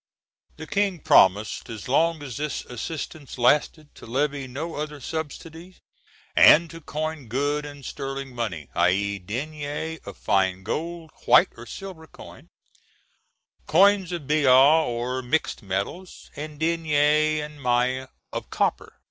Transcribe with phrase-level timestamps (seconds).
[0.57, 5.77] The King promised as long as this assistance lasted to levy no other subsidy
[6.35, 12.07] and to coin good and sterling money i.e., deniers of fine gold, white, or silver
[12.07, 12.49] coin,
[13.67, 18.93] coin of billon, or mixed metal, and deniers and mailles of copper.